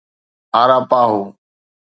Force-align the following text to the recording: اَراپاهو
اَراپاهو 0.59 1.21